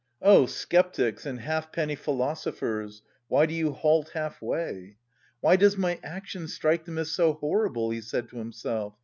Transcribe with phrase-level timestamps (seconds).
[0.23, 4.97] Oh, sceptics and halfpenny philosophers, why do you halt half way!
[5.41, 8.95] "Why does my action strike them as so horrible?" he said to himself.